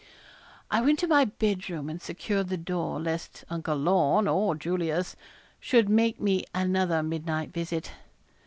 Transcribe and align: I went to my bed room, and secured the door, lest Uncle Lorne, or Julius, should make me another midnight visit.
I 0.71 0.81
went 0.81 0.97
to 0.97 1.07
my 1.07 1.25
bed 1.25 1.69
room, 1.69 1.87
and 1.87 2.01
secured 2.01 2.49
the 2.49 2.57
door, 2.57 2.99
lest 2.99 3.45
Uncle 3.51 3.75
Lorne, 3.77 4.27
or 4.27 4.55
Julius, 4.55 5.15
should 5.59 5.89
make 5.89 6.19
me 6.19 6.43
another 6.55 7.03
midnight 7.03 7.51
visit. 7.53 7.91